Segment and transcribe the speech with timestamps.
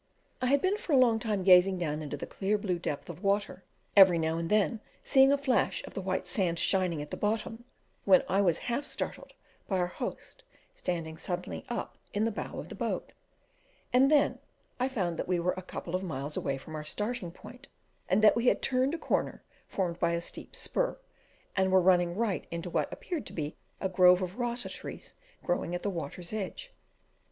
[0.41, 3.21] I had been for a long time gazing down into the clear blue depth of
[3.21, 3.63] water,
[3.95, 7.65] every now and then seeing a flash of the white sand shining at the bottom,
[8.03, 9.33] when I was half startled
[9.67, 10.43] by our host
[10.73, 13.11] standing suddenly up in the bow of the boat;
[13.93, 14.39] and then
[14.79, 17.67] I found that we were a couple of miles away from our starting point,
[18.09, 20.97] and that we had turned a corner formed by a steep spur,
[21.55, 23.29] and were running right into what appeared
[23.79, 25.13] a grove of rata trees
[25.43, 26.73] growing at the water's edge.